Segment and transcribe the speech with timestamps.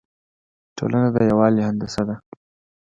[0.77, 2.15] ټولنه د یووالي هندسه ده.